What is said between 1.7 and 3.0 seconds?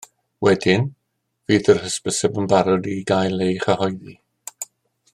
yr hysbyseb yn barod i